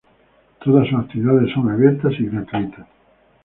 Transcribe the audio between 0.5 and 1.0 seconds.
Todas sus